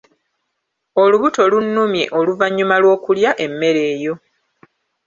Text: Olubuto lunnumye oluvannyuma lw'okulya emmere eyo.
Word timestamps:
Olubuto 1.01 1.41
lunnumye 1.51 2.05
oluvannyuma 2.19 2.75
lw'okulya 2.81 3.31
emmere 3.45 3.81
eyo. 3.93 4.15